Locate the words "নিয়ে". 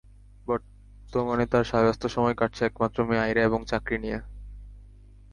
3.97-4.19